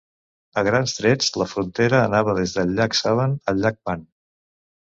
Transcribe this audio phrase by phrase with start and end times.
[0.61, 4.05] A grans trets la frontera anava des del Llac Sevan al Llac Van.